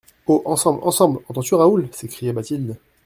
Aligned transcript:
Oh! 0.25 0.41
ensemble, 0.45 0.83
ensemble! 0.83 1.19
entends-tu 1.29 1.53
Raoul? 1.53 1.87
s'écria 1.93 2.33
Bathilde. 2.33 2.75